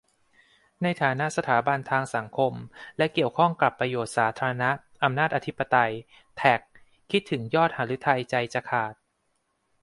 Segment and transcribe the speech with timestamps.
[0.81, 2.53] ในฐานะสถาบันทางสังคม
[2.97, 4.69] และเกี่ยวข้องกับประโยชน์สาธารณะ-
[5.03, 5.91] อำนาจอธิปไตย
[6.37, 6.59] แท็ก
[7.11, 8.93] คิดถึงยอดหฤทัยใจจะขาด